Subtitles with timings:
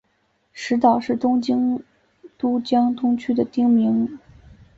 [0.51, 1.79] 石岛是东京
[2.35, 4.17] 都江东区的町名。